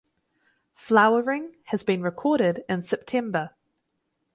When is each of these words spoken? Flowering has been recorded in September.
Flowering 0.73 1.57
has 1.65 1.83
been 1.83 2.01
recorded 2.01 2.65
in 2.67 2.81
September. 2.81 3.51